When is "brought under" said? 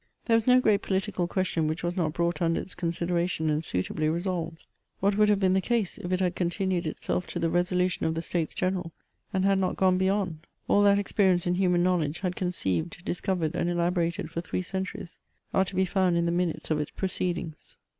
2.13-2.59